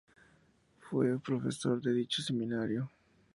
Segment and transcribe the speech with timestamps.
[0.79, 2.89] Fue profesor de dicho Seminario.